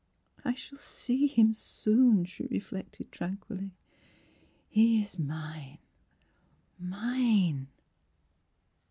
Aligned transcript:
"I 0.43 0.53
shall 0.55 0.79
see 0.79 1.27
him 1.27 1.53
soon," 1.53 2.25
she 2.25 2.47
reflected 2.47 3.11
tranquilly. 3.11 3.69
He 4.67 4.99
is 4.99 5.19
mine— 5.19 5.77
mine!" 6.79 7.67